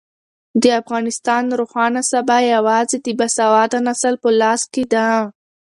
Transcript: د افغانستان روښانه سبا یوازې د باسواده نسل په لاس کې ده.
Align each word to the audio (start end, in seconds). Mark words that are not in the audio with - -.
د 0.61 0.63
افغانستان 0.81 1.43
روښانه 1.59 2.01
سبا 2.11 2.37
یوازې 2.55 2.97
د 3.05 3.07
باسواده 3.19 3.79
نسل 3.87 4.13
په 4.23 4.29
لاس 4.41 4.61
کې 4.73 4.83
ده. 4.93 5.07